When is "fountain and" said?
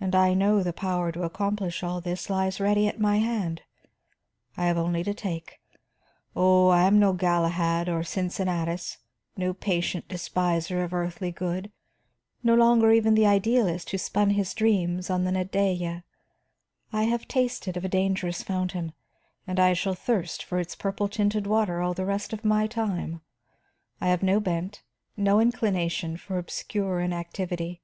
18.42-19.58